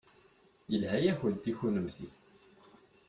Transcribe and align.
Yelha-yakent 0.71 1.49
i 1.51 1.53
kunemti. 1.57 2.07